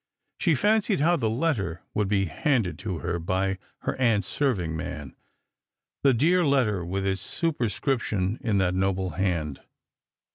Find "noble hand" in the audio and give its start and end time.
8.73-9.61